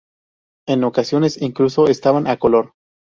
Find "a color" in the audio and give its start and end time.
2.25-2.73